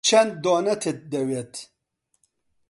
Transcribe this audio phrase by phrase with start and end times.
[0.07, 1.53] چەند دۆنەتت دەوێت؟